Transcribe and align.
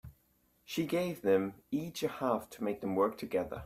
She 0.65 0.87
gave 0.87 1.21
them 1.21 1.61
each 1.69 2.01
a 2.01 2.07
half 2.07 2.49
to 2.49 2.63
make 2.63 2.81
them 2.81 2.95
work 2.95 3.19
together. 3.19 3.59